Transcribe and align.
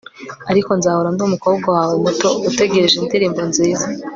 ariko 0.51 0.69
nzahora 0.79 1.09
ndi 1.13 1.21
umukobwa 1.27 1.67
wawe 1.75 1.95
muto 2.03 2.29
utegereje 2.49 2.95
indirimbo 2.97 3.41
nziza 3.49 3.85